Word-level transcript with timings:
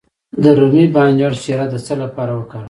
د 0.43 0.45
رومي 0.59 0.85
بانجان 0.93 1.33
شیره 1.41 1.65
د 1.69 1.75
څه 1.85 1.93
لپاره 2.03 2.31
وکاروم؟ 2.35 2.59